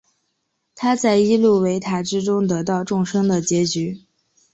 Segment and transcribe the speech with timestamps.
[0.73, 4.01] 他从伊露维塔之中得知众生的结局。